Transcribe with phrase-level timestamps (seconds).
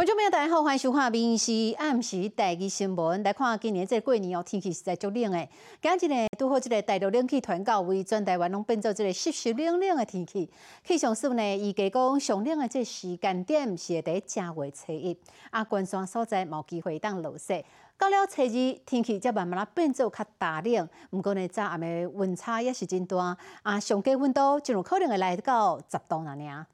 [0.00, 3.20] 观众朋友大家好，欢迎收看《民视暗时第二新闻》。
[3.22, 5.48] 来看今年这过年哦，天气实在足冷的。
[5.82, 10.48] 今日呢，拄好这个大陆冷气团到位，全台湾拢变做这个湿湿冷冷的天气。
[10.82, 15.14] 气象师呢，预计讲上冷的这时间点是伫正月初一，
[15.50, 17.62] 啊，关山所在无机会当落雪。
[17.98, 20.88] 到了初二，天气则慢慢啊变做较大冷。
[21.10, 26.66] 不过呢，早暗的温差也是真大，啊，上低温度就有可能会来到十度那尔。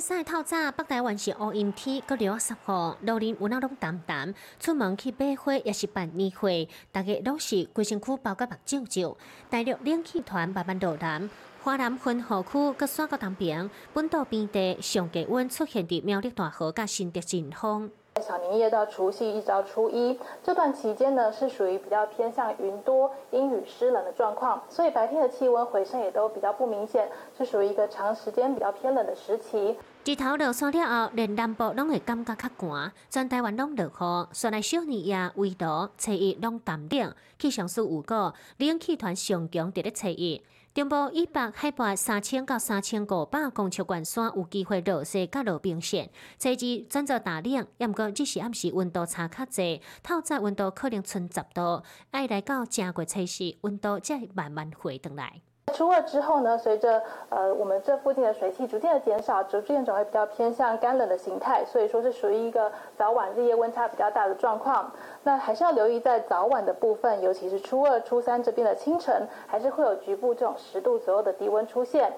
[0.00, 9.14] 晒透早，北台湾是乌阴天，阁落十号，路人温啊拢淡淡，出门去买花也是办年会，大家拢是规身躯包个目睭睭。
[9.50, 11.28] 大陆冷气团慢慢落南，
[11.62, 17.90] 华南分河区阁刷到东边，本岛边地上低温出现伫苗栗大河甲新德阵风。
[18.20, 29.76] 小年夜到除夕一直到初一这段期间呢，是属于比较偏向云多、阴雨湿冷的状况，所以白天的气温回升也都比较不明显，是属于一个长时间比较偏冷的时期。
[30.02, 34.28] 日头落山了后，连南部拢会感觉较寒，全台湾拢落雨。
[34.32, 37.14] 山内小年夜微热，初一拢淡冷。
[37.38, 40.42] 气象署预告，冷气团上强伫咧初一。
[40.72, 46.08] 中部以北海拔三千到三千五百公尺关山有机会落雪甲落冰线。
[46.38, 55.42] 初二转做大冷，也毋过只是暗时温度差较济，透早温度可能剩十度，爱来到正月初四，温度才会慢慢回转来。
[55.72, 64.92] 初二之后呢，随着呃我们这附近的水汽逐渐的减少，逐渐转为比较偏向干冷的形态，所以说是属于一个早晚日夜温差比较大的状况。
[65.22, 72.12] 那还是要留意在早晚的部分，尤其是初二、初三这边的清晨，还是会有局部这种十度左右的低温出现。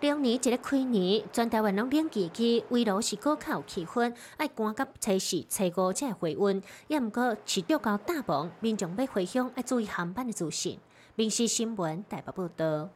[0.00, 10.78] 两年一个开年，全台湾拢冷季期，围炉是高考气氛，爱赶到初四、初五才回温，也毋过持续到大忙，民众要回乡要注意航班的资讯。
[11.14, 12.88] 民事新闻台北报道。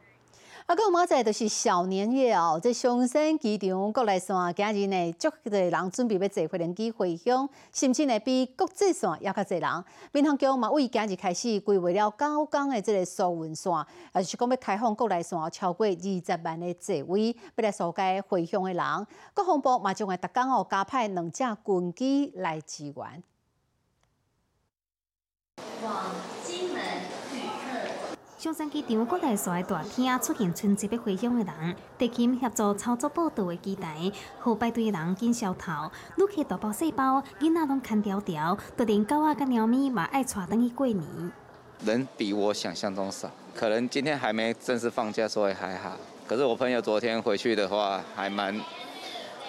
[0.65, 9.85] 啊，个明仔就是小年夜哦，这松山机场国内线今日呢，足多人准备要坐飞轮机回乡，甚至呢比国际线也较侪人。
[10.11, 13.71] 民航局嘛，为今日开始规划了九港的这个疏运线，
[14.13, 19.07] 也就是讲要开放国内线超过二十万的座位，要来疏解回乡的人。
[19.33, 23.23] 国防部嘛，将会逐工哦加派两架军机来支援。
[28.39, 35.89] 松山机场国内线大厅出现春节要回乡的人，地勤协助操作报道的机台，好排队的人紧消头。
[36.17, 41.31] 旅客大包小包，囡仔拢看条条，就连狗仔跟猫咪嘛爱带等去过年。
[41.83, 45.97] 人比我想象中少，可能今天还没正式放假，所以还好。
[46.27, 48.55] 可是我朋友昨天回去的话，还蛮。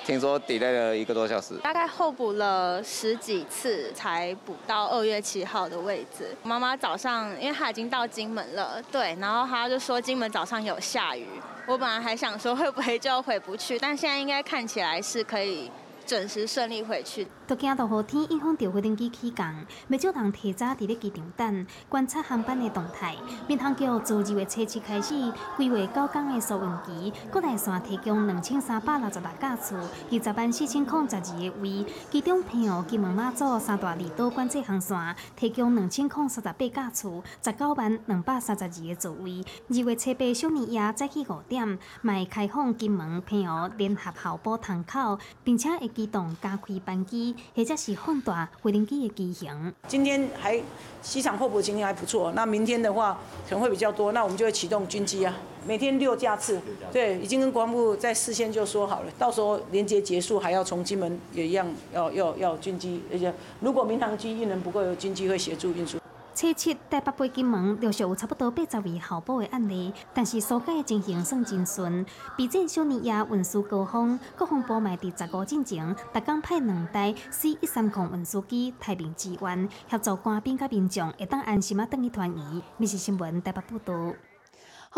[0.09, 6.35] 听说 delay 了一个多小时，大概候补了十几次才补到二月七号的位置。
[6.43, 11.27] 妈妈早上，因为她已经到金门了，对，然后她就说金门早上有下雨。
[11.67, 15.71] 我本来还想说会不会就回不去，但现在应该看起来是可以。
[16.09, 17.29] 准时顺利回去。
[17.47, 19.55] 都惊到雨天影响到飞机起降，
[19.89, 23.15] 不少人提早伫咧机场等观察航班的动态。
[23.47, 25.15] 民航局自二月初七开始
[25.59, 29.77] 规划九港的收运机，国内线提供两千三百六十六架次，
[30.11, 31.85] 二十万四千零十二个位。
[32.11, 34.97] 其中平湖、金门、马祖三大离岛管制航线
[35.37, 39.45] 提供两千零三十八架次，十九万两百三十二个座位。
[39.69, 45.98] 二月初八小年夜早起五点，卖开放金门、平湖联合候补窗口，并且会。
[45.99, 49.75] 机动加开班机，或者是放大飞行机的机型。
[49.89, 50.63] 今天还
[51.03, 56.61] 机场候补情形还不错，那明天的话可能会比较多，那我们就会启动军机啊，每天六架次。
[56.93, 65.98] 对，已经跟国防部在事先就说好了，到时候连接结束还要从金门也一样要要要军机，而且如果民航机运能不够，有军机会协助运输。
[66.39, 72.07] 七七台北北金门陆续有差不多八十位候补的案例，但是疏解情形算真顺。
[72.37, 82.63] 毕竟小年夜运输高峰，各方部卖伫十五进前，逐工派两台 C 一三零运输机太平支援，协助官兵甲民众会当安心啊等去团圆。
[82.77, 84.15] 密是新闻台北报道。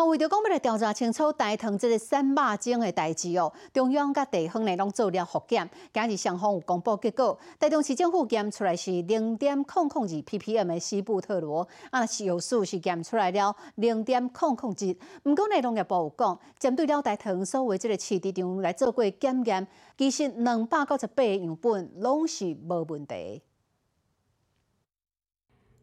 [0.07, 14.99] 为着讲要来调查清楚大同即个三马精的代志哦，中央甲地方呢拢做了复检，今日双方有公布结果，台中市政府检出来是零点零零二 ppm 的西布特罗，啊，有数是检出来了零点零零一。
[15.25, 19.67] 毋过内农业部有讲，针对了大同所为即个市场来做过检验，
[19.99, 23.43] 其实两百九十八个样本拢是无问题。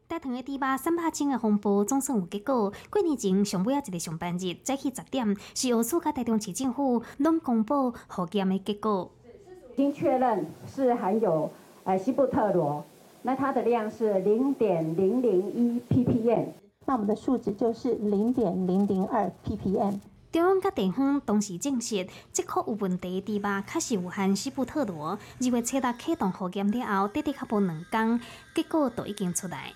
[0.09, 2.71] 大糖的猪肉三百斤的红布总算有结果。
[2.89, 9.11] 过年前上尾啊一个上班日，早起十点，是由苏甲台中市政府拢公布核检的结果。
[9.73, 11.51] 已经确认是含有
[11.83, 12.85] 呃西布特罗，
[13.23, 16.45] 那它的量是零点零零一 ppm，
[16.85, 19.99] 那我们的数值就是零点零零二 ppm。
[20.31, 25.19] 中央甲地方同时证实，即颗有问题猪肉确实有含西布特罗。
[25.41, 28.21] 二月七日启动核检了后，短短较无两天，
[28.55, 29.73] 结果都已经出来。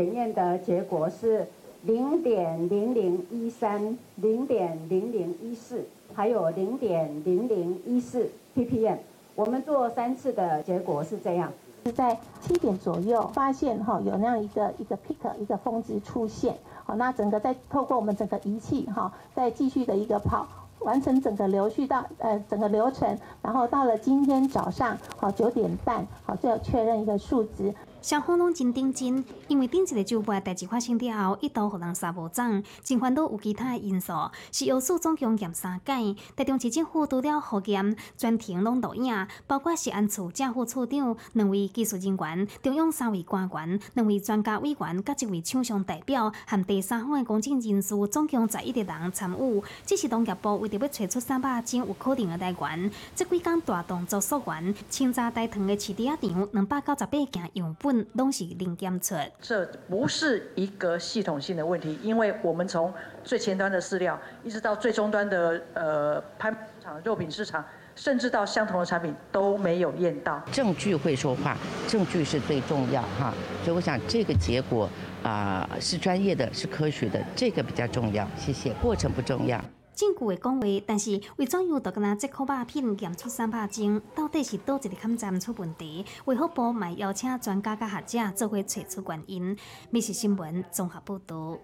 [0.00, 1.46] 检验的结果是
[1.82, 8.26] 零点零零一三、零点零零一四，还有零点零零一四
[8.56, 8.96] ppm。
[9.34, 11.52] 我们做三次的结果是这样。
[11.84, 20.46] 是在七点左右发现哈有那样一个一个 peak 一个峰值出现，好，那整个再透过我们整个仪器哈，再继续的一个跑，
[20.78, 27.74] 完成整个流序到呃整个流程，然后到了今天早上好九点半好就要确认一个数值。
[28.02, 34.14] 双方拢真认真，因为顶一个周末代志发生了后，一度互人杀无涨，真烦恼有其他的因素，
[34.50, 49.62] 是药素总共验三届，台中市政府除了核验，全程拢录影，包括食安处正副处长两位技术人员，中央三位官员，两位专家委员，甲一位厂商代表，和第三方的公证人士，总共十一个人参与。
[49.84, 57.89] 这是农业部为着要找出三百种有可能的来源，这几工大动作溯源，清查大塘的市地场两百九十八件样本。
[58.16, 62.92] 东西零检测，这不是一个系统性的问题，因为我们从
[63.22, 67.64] 最前端的饲料，一直到最终端的呃拍市场、肉品市场，
[67.94, 70.40] 甚至到相同的产品都没有验到。
[70.52, 71.56] 证据会说话，
[71.86, 73.34] 证据是最重要哈，
[73.64, 74.88] 所以我想这个结果
[75.22, 78.26] 啊是专业的，是科学的，这个比较重要。
[78.36, 79.62] 谢谢，过程不重要。
[80.00, 86.06] 真久诶讲话，但是为怎样就跟那这颗肉片验出三百斤，到底是倒一个抗战出问题？
[86.24, 89.54] 为何部卖邀请专家甲学者做伙找出原因。
[89.90, 91.58] 密事新闻综合报道。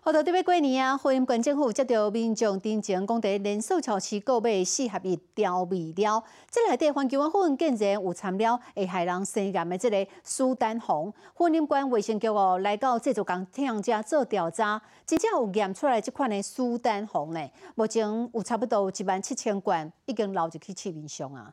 [0.00, 11.12] 好到特别过年啊，花莲县政府接到民众申请，讲在连锁超市购买四合一调味料，这内底环境污染竟然有掺了会害人生癌的这个苏丹红。
[11.34, 17.50] 花莲县卫生局哦来到制作工厂家做调查，真正有验出来这款的苏丹红呢。
[17.74, 21.52] 目前有差不多一万七千罐，已经流入去市面上啊。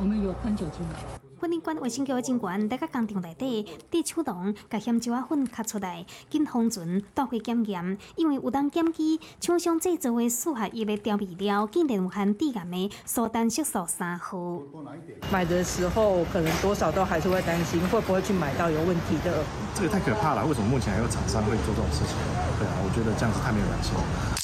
[0.00, 0.80] 我们有喷酒精。
[1.38, 7.98] 花莲县卫生局的警官在工厂内底滴手动，把香蕉粉吸出来，经封存带回检验。
[8.16, 14.38] 因为有当检举厂商制作的四合一的调味料，竟然有含致癌的苏丹色素三号。
[15.30, 19.44] 买的时候可能多少都还是会担心，会不会去买到有问题的？
[19.74, 20.46] 这个太可怕了！
[20.46, 22.16] 为什么目前还有厂商会做这种事情？
[22.58, 24.39] 对啊，我觉得这样子太没有良心了。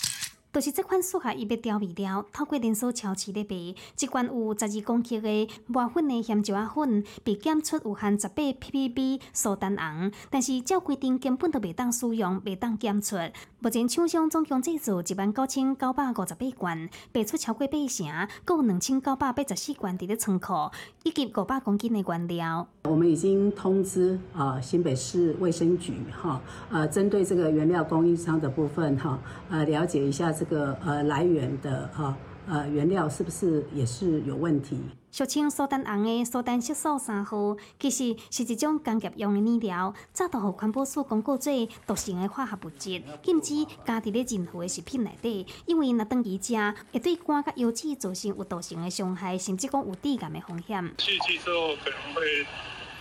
[0.57, 13.17] 就是这款适合伊的调味料，透过连锁超市咧卖，一罐有十二公克的磨粉的香蕉粉，被检出有含十八 ppb 苏丹红，但是照规定根本都未当使用，未当检出。
[13.59, 20.71] 目前厂商总共制作一万九千九百五十八罐，卖出超过八成，共两千九百八十四罐伫咧仓库，
[21.03, 22.67] 以及五百公斤的原料。
[22.85, 29.19] 我们已经通知啊新北市卫生局哈，呃，针对这个原料供应商的部分哈，
[29.51, 30.46] 呃，了解一下这。
[30.49, 32.17] 个呃来源的哈
[32.49, 34.79] 呃原料是不是也是有问题？
[35.11, 41.51] 俗称苏丹红的苏丹色素三号，其实是一种工业用的染料，早都互环保署公告做
[41.87, 46.55] 毒性的化学物质，禁止加伫咧任何的食品内底，因为若当期食，
[46.93, 50.95] 会对肝甲油脂造成有毒性的伤害，甚至讲有致癌的风险。
[50.99, 52.47] 吸气之后可能会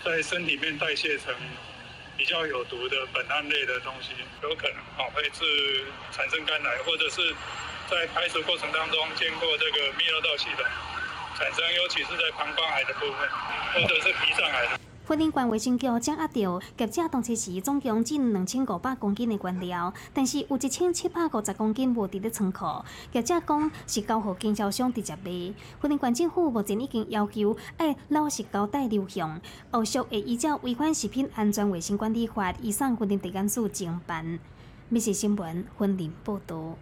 [0.06, 1.34] 在身体面代谢成。
[2.18, 7.34] 比较有毒的苯胺类的东西，有可能哦会是产生肝癌，或者是
[7.90, 10.66] 在排除过程当中经过这个泌尿道系统
[11.38, 13.30] 产生，尤其是在膀胱癌的部分，
[13.74, 14.85] 或者是脾上癌的。
[15.08, 22.66] 花莲县卫生局掌握到业者当初时总共进两千五百公斤的原料，但是有一千七百五十公斤无伫咧仓库。
[23.12, 25.54] 业者讲是交互经销商直接卖。
[25.80, 34.40] 花莲县政府目前已经要求要老实交代流向，后续会依照违反食品安全卫生管理法，移送花莲地检署侦办。
[34.90, 36.76] 密切新闻，花莲报道。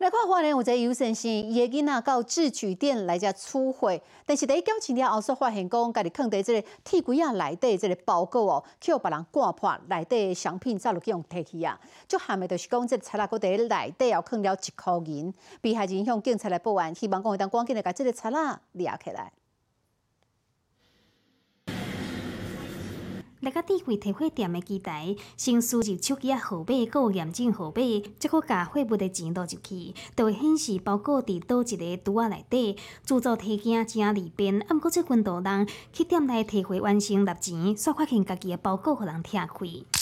[0.00, 11.78] 来看花莲有一个游先生，伊个囡仔到自取店来遮取货，但是伫交钱了后，煞发现讲家己藏伫即个铁柜仔内底即个包裹哦，去互别人挂破，内底诶商品早就去用摕去啊。
[12.08, 19.30] 足含的就是讲，即个贼仔搁伫内底哦藏了一箍银，被害人向警察来报案，希望讲会当赶紧来甲即个贼仔掠起来。
[23.40, 27.82] 来个智慧提货店的机台，先输入手机啊号码，有验证号码，
[28.18, 32.76] 再搁加货物的钱倒入去，就会显示包裹伫倒一个橱仔内底。
[33.02, 39.99] 自助提件真利便，啊，毋过即群道人去店内提货完成纳钱，却发现家己的包裹互人拆开。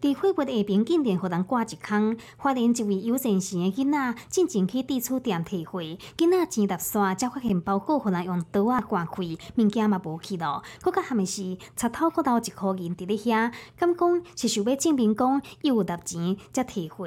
[0.00, 9.22] 伫货物下边竟然互人挂一空，发现一位有善心的囡仔进前去地处店提货，囡仔钱踏线，才发现包裹互人用刀啊刮开，
[9.56, 10.62] 物件嘛无去咯。
[10.80, 17.06] 搁较含的是，插头搁留一箍银伫咧遐，敢讲是想要证明讲伊有纳钱才提货。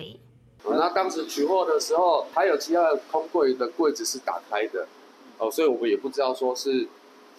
[0.66, 4.88] 那当时取货的时候，还有其他的空柜的柜子是打开的，
[5.40, 6.88] 哦，所以我们也不知道说是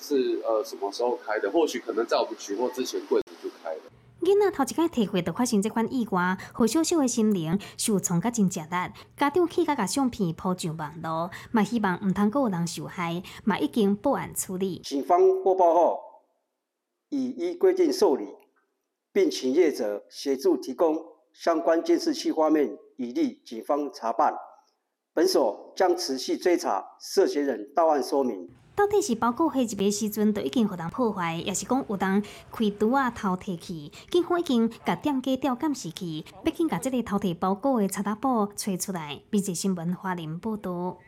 [0.01, 3.81] 是呃什么时候开的，或许可能在我们取货之前柜子就开了。
[4.25, 8.93] 囡仔头一摆体会到发生这款意外，好小小的心灵受创甲真强烈。
[9.16, 14.81] 家长去甲甲相片铺上网络，嘛希望毋通有人受害，嘛已经报案处理。
[14.81, 16.00] 警方播报后，
[17.11, 18.26] 已依规定受理，
[19.12, 20.99] 并请业者协助提供
[21.35, 24.35] 相关监视器画面，以利警方查办。
[25.16, 28.49] 本所将持续追查涉嫌人到案说明。
[28.75, 33.92] 到底是包裹黑入的时阵，就已经互人破坏，也是讲有人开刀啊偷摕去？
[34.11, 40.99] 警方已经甲店家调监视器，毕竟甲这个偷摕包裹的查达宝找出来，并且新闻华人报道。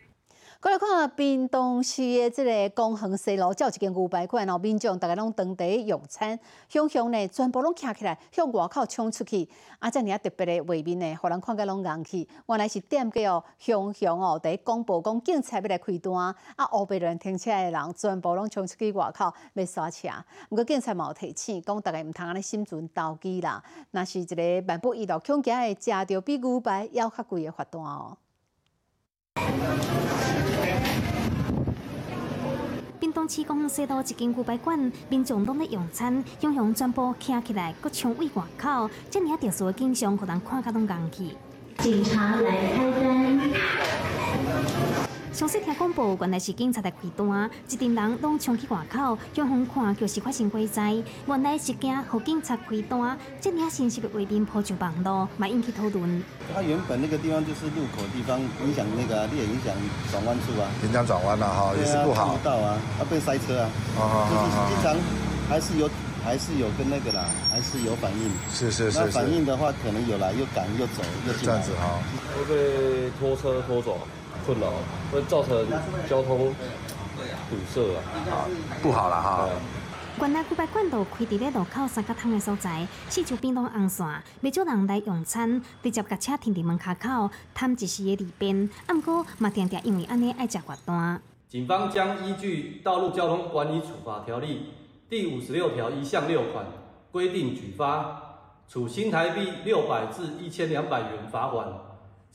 [0.59, 6.37] 过来看啊，滨东市的这个公园西路，有一间牛排馆，然后民众大家拢当地用餐，
[6.69, 9.47] 向向呢全部拢徛起来，向外口冲出去。
[9.79, 12.27] 啊，遮尔啊特别的画面呢，互人看甲拢硬气。
[12.47, 16.35] 原来是店家哦，向向哦，伫广播讲警察要来开单，啊，
[16.71, 20.09] 后边人停车的人全部拢冲出去外口要刷车。
[20.49, 23.63] 毋过警察嘛有提醒，讲大家毋通安尼心存投机啦。
[23.91, 28.17] 若是一个万不一路恐惊会食着比牛排要较贵的罚单哦。
[32.99, 41.35] 屏东区公园西路一间牛排馆，民众拢在用餐，向向全部徛起来，搁冲位外口，这尔特殊的景象，互人看甲拢硬气。
[41.79, 43.41] 警察来开单。
[45.37, 50.97] 详细听广播，原来是警察在开单，一群人拢冲去外口，向向看就是发生火灾。
[51.27, 56.25] 原来是惊互警察开单，这尔信息的画面铺上网络，嘛引起讨论。
[56.55, 59.75] 它原本那个地方就是路口地方，影响那个，也影响
[60.11, 60.65] 转弯处啊。
[60.83, 62.35] 影响转弯了哈，也是不好。
[62.35, 63.69] 不到啊，要被塞车啊。
[63.99, 64.97] 哦就是经常
[65.51, 65.91] 还是有，
[66.25, 68.33] 还是有跟那个啦，还是有反应。
[68.51, 68.99] 是是是。
[68.99, 71.53] 那反应的话，可能有来又赶又走又进来。
[71.53, 72.01] 这样子哈。
[72.33, 73.99] 会被拖车拖走。
[74.45, 74.73] 困扰
[75.13, 75.67] 会造成
[76.09, 76.53] 交通
[77.49, 78.49] 堵塞啊，
[78.83, 79.49] 不好了哈。
[80.19, 84.07] 原来古拜馆道开伫咧路口三角汤的所在，四周边拢红线，
[84.41, 88.69] 未少人来用餐，直接甲车停伫门口口，贪一时的利便。
[88.87, 91.21] 啊，毋过嘛，定定因为安尼爱食罚单。
[91.49, 94.73] 警方将依据《道路交通管理处罚条例》
[95.11, 96.65] 第五十六条一项六款
[97.13, 98.23] 规定举发，
[98.69, 101.69] 处新台币六百至一千两百元罚款。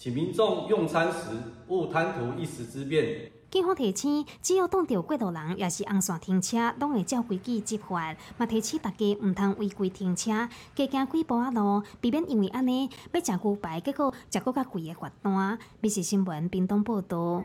[0.02, 1.30] 请民众用餐时
[1.68, 3.32] 勿贪图一时之便。
[3.52, 8.16] 警方提醒，只要挡到过道人，也是红线停车，拢会照规矩执法。
[8.36, 10.32] 嘛提醒大家毋通违规停车，
[10.74, 15.60] 加行几步啊路，避免因为安尼要食牛排，结果食搁较贵的罚单。
[15.82, 17.44] 密视新闻，冰冻报道。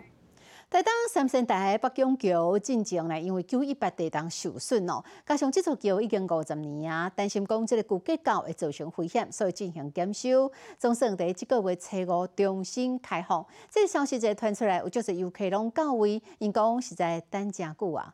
[0.69, 13.47] 台东三线台北港桥进前呢，因为九一八地震受损哦，加上这座桥已经五十年啊，担心讲这个旧结构会造成危险，所以进行检修，总算在这个月初五重新开放。
[13.71, 18.13] 这个消息一传出来，有就是游客拢到位，因讲实在等真久啊。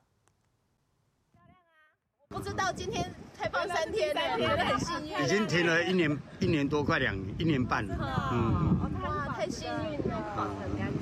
[2.28, 5.24] 不知道今天开放三天，觉得很幸运。
[5.24, 8.30] 已经停了一年一年多，快两一年半了。
[8.30, 11.01] 嗯，哇，太幸运了，很干净，漂亮。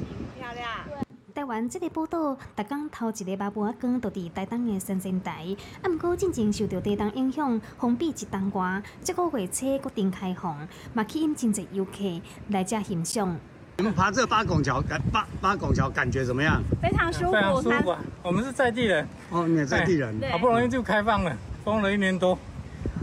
[1.41, 13.39] 台湾这个报道，逐工头一个八半光都伫台东的三线台，啊，毋过进前受到地震影响，封闭一冬瓜，这个月初决定开放，嘛吸引真侪游客来遮欣赏。
[13.79, 16.63] 你们爬这八拱桥，感八八拱桥感觉怎么样？
[16.83, 17.97] 非常舒服，非常舒服。
[18.23, 22.39] 我们是在地人，哦，你也在地人，好不容易就开放了，封了一年多，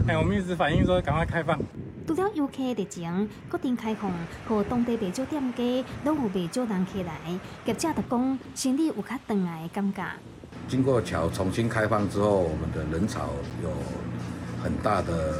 [0.06, 1.58] 哎，我们一直反映说赶快开放。
[2.08, 4.10] 除了游客热情，决定开放，
[4.48, 7.12] 和当地不少店家都有不少人起来。
[7.66, 10.02] 业者就讲，生意有较长来的感觉。
[10.66, 13.28] 经过桥重新开放之后，我们的人潮
[13.62, 13.68] 有
[14.62, 15.34] 很大的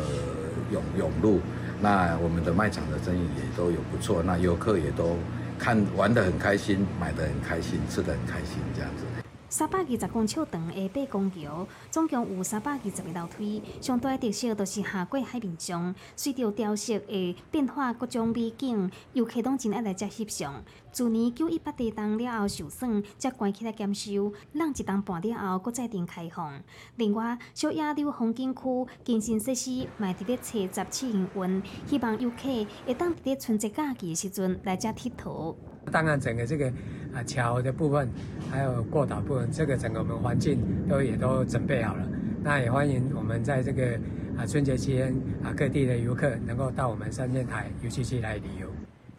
[0.70, 1.40] 涌涌入，
[1.80, 5.16] 那我们的卖场的生意也都有不错，那游客也都
[5.58, 9.08] 看玩得很开心，买得很开心，吃得很开心，这样子。
[9.50, 13.62] 三百二十公尺长的八公桥，总共有三百二十个楼梯。
[13.81, 20.62] 上大特色就是下过海面上，随着调色的变化，各种美景，游客拢真爱来遮翕相。
[20.93, 26.62] 自年九一八地震了后受损，才关起来检修，让一冬半了后，搁再定开放。
[26.97, 28.61] 另外，小野柳风景区
[29.02, 35.55] 健身设施，卖伫咧七十七营运，希望游客会当伫咧春节假期时阵来遮佚佗。
[35.88, 36.68] 当然，整个这个
[37.14, 38.09] 啊桥的部分，
[38.50, 42.07] 还有过岛部分，这个整个我们环境都也都准备好了。
[42.42, 43.99] 那也欢迎我们在这个
[44.37, 48.68] 啊春节期间啊各地的游客能够到我们三仙台游戏区来旅游。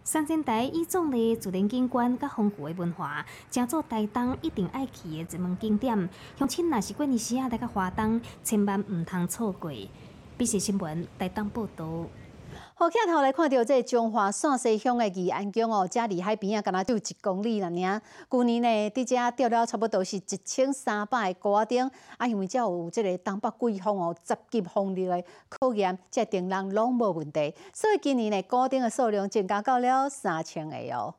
[0.03, 6.09] 三仙台以种的自然景观甲丰富的文化，成做台东一定爱去的一门景点。
[6.38, 9.71] 乡亲若是过年时啊来个华东，千万唔通错过。
[10.35, 12.07] 必须新闻台东报道。
[12.79, 18.01] 好，镜头来看到这中华陕西乡的宜安宫哦，遮离海边啊，敢若就一公里了尔。
[18.31, 27.53] 去年呢，伫遮钓了差不多是一千三百个瓜丁，啊，因为遮有这个东北季风哦，十级风力的考验，这定人拢无问题。
[27.74, 31.13] 所以今年呢，瓜丁的数量增加到了三千个哦。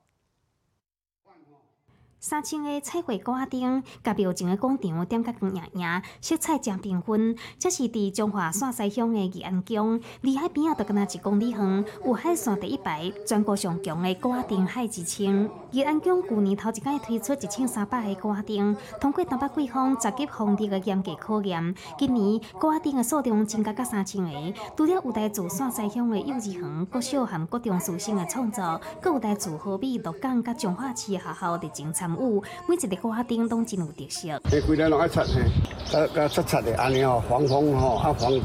[2.23, 7.35] 三千个彩绘挂灯，甲表情的广场点甲光莹莹，色彩真缤纷。
[7.59, 11.85] 这是伫中华陕西乡的宜安宫，离海边啊，就敢若一公里远。
[12.05, 15.49] 有海线第一排，全国上强的挂灯海之称。
[15.71, 24.31] 宜安宫去年头一届推出一千三百个挂灯，通过东北季风十级风力的严格考验，今年挂灯的数量增加到三千个。
[24.77, 32.10] 除了有来自陕西乡的幼儿园、国小和各中属性的创作，更有来自河北、鹿港、甲彰化市的学校伫前参。
[32.17, 34.29] 舞，每一个花灯都真有特色。
[34.51, 35.43] 你规日拢爱擦嘿，
[35.91, 38.43] 甲甲擦擦的安尼哦，防风吼，啊防鱼。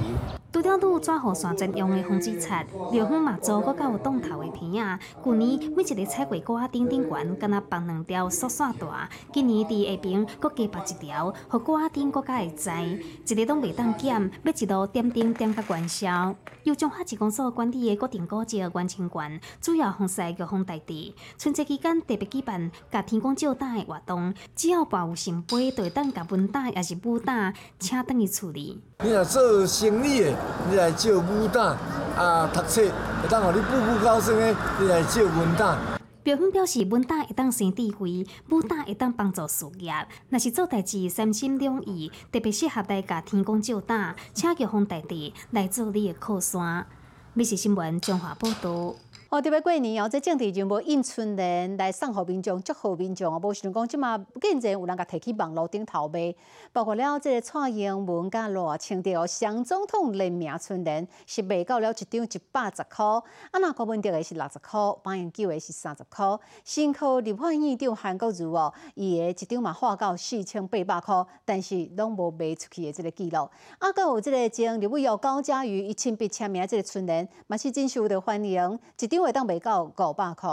[0.65, 4.99] 除了拄抓好山专用的防水擦，庙方嘛做搁较有档头的片啊。
[5.23, 8.87] 旧年每一个彩绘歌顶顶悬，敢若放两条塑线带，
[9.31, 16.35] 今年伫下边搁加绑一条，互瓜顶搁较会知，一个拢袂当减，要一路点点点甲元宵。
[16.63, 21.13] 由中华职工所管理的国定古迹元清馆，主要奉祀玉皇大帝。
[21.37, 28.81] 春节期间特别举办甲天公照胆的活动，只要跋有圣杯，就会当甲文胆也是武胆，请等于处理。
[29.03, 30.33] 你若做生意的，
[30.69, 31.77] 你来借武胆
[32.17, 35.77] 啊，读册会当互你步步高升的，你来借文胆。
[36.23, 39.93] 表兄表示，文胆会当生智慧，武胆会当帮助事业。
[40.29, 46.87] 若是做代志三心两意，特别适合来甲天公照胆，请玉皇大弟来做你的靠山。
[47.33, 48.95] 美食新闻中华报道。
[49.29, 53.39] 哦，特别过年哦，这政治人物应春联来送互民众，祝贺民众哦。
[53.43, 56.33] 无想讲即马渐渐有人甲摕去网络顶头卖，
[56.71, 63.17] 包括了这个蔡英文甲罗清德哦，双总统联名春联是卖到了一张一百十箍，
[63.49, 73.49] 啊那国文德的是六十箍，马英九的是三十箍，新科立法院长韩国瑜哦，伊的一张嘛花到四千八百箍，但是拢无卖出去的这个记录。
[73.79, 79.23] 啊，搁有这个前立委有高嘉瑜一亲笔签名这个春联，嘛是真受到欢迎，一张。
[79.23, 80.49] 会当卖到五百块。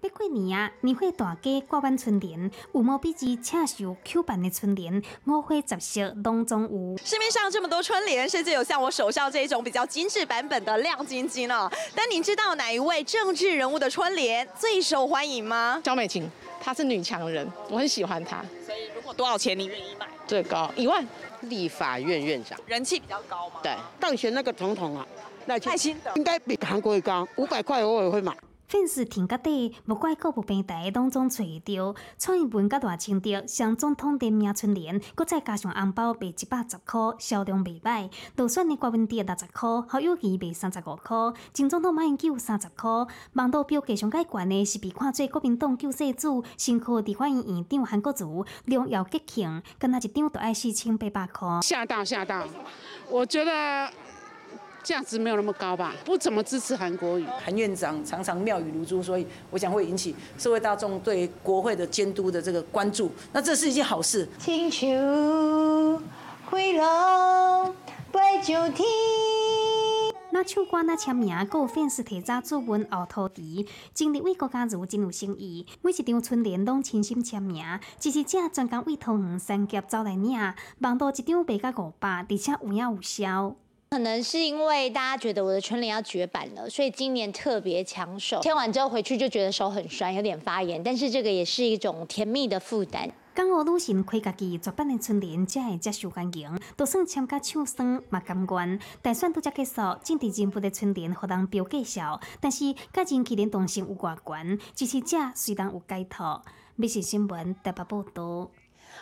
[0.00, 6.96] 要过年啊，年会大家挂满春联，有毛笔字请收 Q 版的春联，五花十色拢总有。
[7.04, 11.70] 市面上这么多春联，甚至有像我手上这种比较精致版本的亮晶晶哦。
[11.94, 15.80] 但您知道哪一位政治人物的春联最受欢迎吗？
[15.82, 18.42] 焦美琴，她是女强人，我很喜欢她。
[18.64, 20.06] 所以如果多少钱你愿意买？
[20.26, 21.06] 最高一万。
[21.42, 23.60] 立法院院长人气比较高嘛？
[23.62, 25.06] 对，当选那个总统啊，
[25.46, 28.36] 赖清德应该比韩国高，五百块我也会买。
[28.68, 38.10] 粉丝停个底，不怪各部平台当中找到，蔡英文甲大清德上总统的名春联，搁再加上红包卖一百十块，销量未歹。
[38.36, 41.16] 落选的郭文迪六十块，好友谊卖三十五块，
[41.54, 42.90] 前总统马英九三十块。
[43.32, 51.62] 网络标价上介悬的是被看做国民党救世主，新科地法院院长韩国瑜，良药吉庆，跟他一张都爱四千八百块。
[51.62, 52.46] 吓到吓到，
[53.08, 53.90] 我觉得。
[54.88, 55.94] 价值没有那么高吧？
[56.02, 57.26] 不怎么支持韩国语。
[57.44, 63.12] 韩院长常常妙语如珠，所以我想会引起社会大众对国会的监督的这个关注。
[63.30, 64.26] 那这是一件好事。
[64.38, 64.86] 请求
[66.50, 67.74] 回廊
[68.10, 68.86] 白酒天。
[70.30, 75.66] 那唱歌那签名，各粉丝提早注文后土地，真的为国家如真有诚意。
[75.82, 77.62] 每一张春联拢亲心签名，
[78.00, 80.38] 只是这专工为桃园三甲走来领，
[80.78, 83.54] 网络一张卖到五百，而且有影有销。
[83.90, 88.40] 可能是因为大家觉得我的春联要绝版了，所以今年特别抢手。
[88.42, 93.10] 签完之后回去就觉得手很酸，有点发炎，但是这个也是一种甜蜜的负担。
[93.32, 98.78] 港澳女性开家己绝版的春联，才会接受欢迎，都算参加唱声嘛甘愿。
[99.00, 106.42] 大选都才结束，政治进步的春联互人标介绍，但是甲人气联动性有偌悬，支持者虽然有解脱。
[106.76, 108.50] 美食新闻台北报道。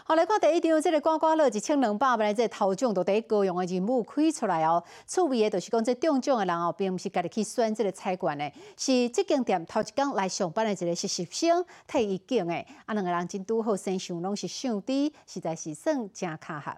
[0.09, 4.81] 好来看第一张，这个刮刮乐一千两百万的这头奖，都第一高用的任务开出来哦。
[5.05, 12.55] 趣味的，就是讲这中奖的人哦，并不是家己去选这个菜券的，是这间店头一天来上班的一个实习生替伊拣的。
[12.85, 16.71] 啊，两个人真拄好，身上拢是上滴，实在是算真卡合。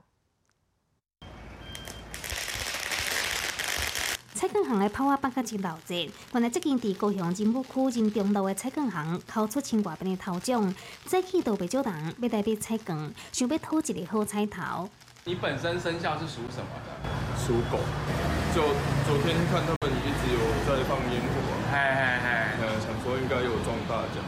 [4.38, 5.96] 彩券行的炮啊放甲真闹热，
[6.32, 10.72] 原来这间伫高雄金武区真中路的菜梗行，掏出千外边的头奖，
[11.06, 14.88] 早起都袂少人要来买菜梗，想要讨一个好彩头。
[15.24, 17.36] 你本身生肖是属什么的？
[17.36, 17.80] 属狗。
[18.54, 21.34] 就昨天看他们一直有在放烟火，
[21.72, 22.28] 嘿嘿嘿，
[22.62, 23.08] 呃，想说。
[23.08, 24.20] 说应该有中大奖，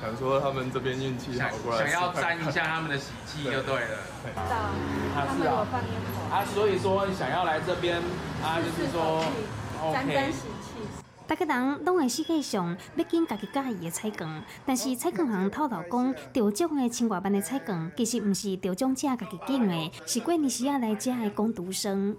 [0.00, 3.98] 想说他们这边运气好过来想要沾一下他们的喜气就对了。
[5.14, 5.66] 他是啊，
[6.30, 7.96] 啊，所以说想要来这边
[8.42, 9.24] 啊，就是说
[9.92, 10.46] 沾沾喜气。
[11.26, 22.16] 大家人拢会世界上要拣家己喜欢的菜梗，但是菜梗行透露讲，得奖的青外班的菜梗，其实毋是得奖者家己拣的，是过年时啊来遮的工读生。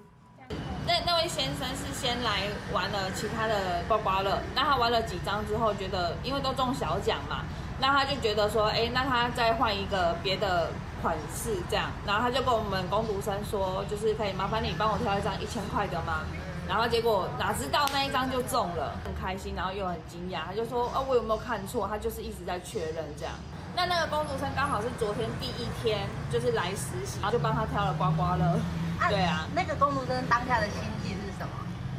[0.86, 7.44] 那那位先生是先来玩了其他的刮刮乐，那他玩了几张之后，觉得因为都中小奖嘛，
[7.80, 16.24] 那他就觉得说，哎，那他再换一个别的款式这样，然后他就跟我们工读生说，就是可以麻烦你帮我挑一张一千块的吗？
[16.68, 21.88] 然后结果哪知道那一张就中了，很开心，然后又很惊讶，他就说，哦，我有没有看错？
[21.88, 23.34] 他就是一直在确认这样。
[23.76, 28.60] 那那个工读生刚好是昨天第一天，就是来实习，然后就帮他挑了刮刮乐。
[29.10, 31.50] 对啊，那个公读生当下的心境是什么？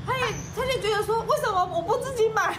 [0.07, 0.25] 他也
[0.57, 2.57] 他就觉得说，为什么我不自己买？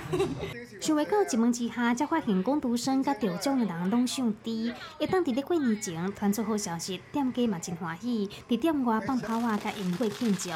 [0.80, 4.72] 想袂到一问之下，才发现工读生甲得奖的人拢上低。
[5.00, 10.50] 一当伫咧过年前传出好消息，店家嘛真欢喜，伫店外放炮啊甲宴会庆祝。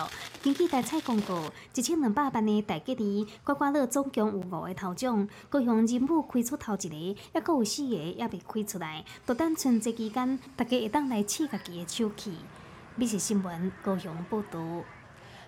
[0.44, 1.42] 根据台菜公告，
[1.76, 12.38] 一千两百万的大吉利刮刮乐总共有五个头奖，各项任务开出头一个，还佫有四个也未开出来，就等春节期间，大家会当来试家己的手气。
[12.96, 14.60] 美食新闻高雄报道。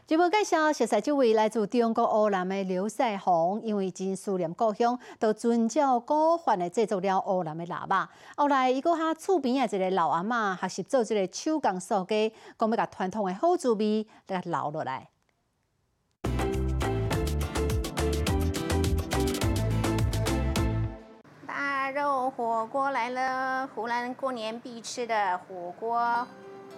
[0.08, 8.08] 节目介绍，熟悉这位来自中国湖南的刘世宏，因为真思念故乡，就遵照古法的制作了湖南的腊肉。
[8.36, 15.10] 后来，伊搁较厝边的一个老阿嬷学习做这个手工手鸡，讲要甲传统的好滋味来留落来。
[21.46, 26.28] 大肉火锅来了，湖南过年必吃的火锅，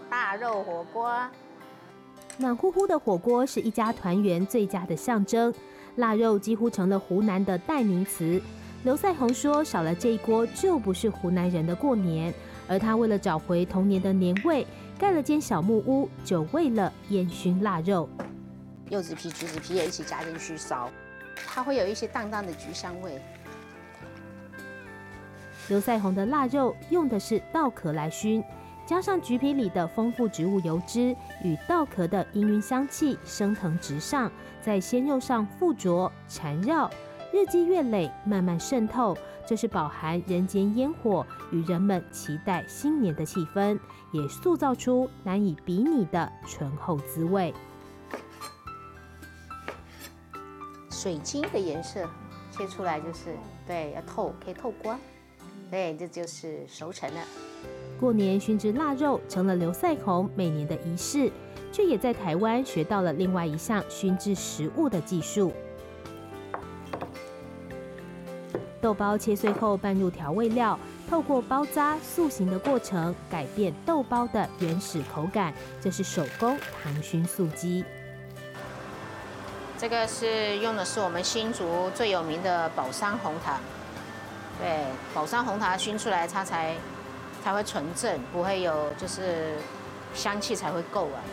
[0.10, 1.20] 大肉火锅。
[2.38, 5.54] 暖乎乎的火锅是一家团圆最佳的象征，
[5.96, 8.42] 腊肉几乎成了湖南的代名词。
[8.84, 12.34] 刘赛红说：“少了这一锅就不是湖南人的过年。”
[12.70, 14.68] 而他为了找回童年的年味，
[15.00, 18.08] 盖了间小木屋，就为了烟熏腊肉。
[18.90, 20.90] 柚子皮、橘子皮也一起加进去烧，
[21.48, 23.22] 它会有一些淡淡的橘香味。
[25.70, 28.44] 刘赛红的腊肉用的是稻壳来熏。
[28.88, 36.90] 加上橘皮里的丰富植物油脂与稻壳的氤氲香气升腾直上，在鲜肉上附着缠绕，
[37.34, 39.16] 日积月累，慢慢渗透。
[39.46, 43.78] 这是饱含人间烟火与人们期待新年的气氛，
[44.14, 47.54] 也塑造出难以比拟的醇厚滋味。
[50.90, 52.10] 水晶的颜色
[52.52, 53.36] 切出来就是
[53.68, 54.98] 对，要透，可以透光。
[55.70, 57.22] 对，这就是熟成了。
[58.00, 61.32] 过年熏制腊肉成了刘赛红每年的仪式，
[61.72, 65.52] 却也在台湾学到了另外一项熏制食物的技术。
[68.80, 70.80] 豆包切碎后拌入调味料，
[71.10, 75.52] 透过包扎塑形的过程，改变豆包的原始口感。
[75.82, 77.84] 这是手工糖熏素鸡。
[79.80, 83.60] 这个是用的是我们新竹最有名的宝山红糖，
[84.62, 86.76] 对，宝山红糖熏出来它才。
[87.48, 89.56] 才会纯正，不会有就是
[90.14, 91.24] 香气才会够啊。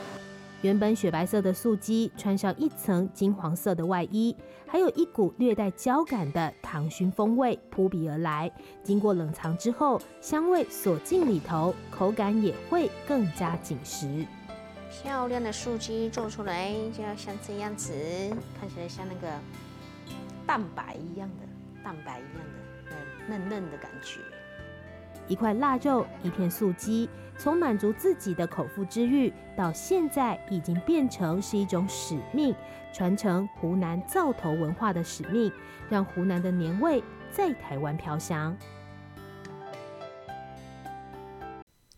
[0.62, 4.32] 原本雪白色的素鸡穿上一层金黄色的外衣，
[4.64, 8.48] 还有一股略带焦感的糖熏风味扑鼻而来。
[8.84, 14.24] 经过冷藏之后，香味锁进里头，口感也会更加紧实。
[14.88, 17.92] 漂亮的素鸡做出来就要像这样子，
[18.60, 19.34] 看起来像那个
[20.46, 22.96] 蛋白一样的，蛋白一样的，
[23.28, 24.20] 嫩嫩的感觉。
[25.26, 27.08] 一块腊肉，一片素鸡，
[27.38, 32.54] 从满足自己的口腹之欲，到现在已经变成是一种使命，
[32.92, 35.50] 传承湖南灶头文化的使命，
[35.88, 38.56] 让湖南的年味在台湾飘香。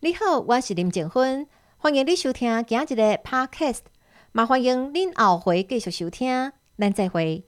[0.00, 3.80] 你好，我是林静芬，欢迎你收听今日的 Podcast，
[4.30, 7.45] 麻烦迎您后回继续收听，咱再会。